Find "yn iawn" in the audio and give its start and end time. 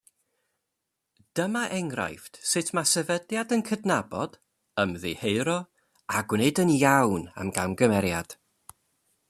6.65-7.29